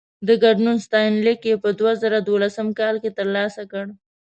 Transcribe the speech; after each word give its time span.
د 0.27 0.29
ګډون 0.43 0.75
ستاینلیک 0.85 1.41
يې 1.49 1.55
په 1.63 1.69
دوه 1.79 1.91
زره 2.01 2.17
دولسم 2.21 2.67
کال 2.79 2.95
کې 3.03 3.11
ترلاسه 3.17 3.63
کړ. 3.71 3.85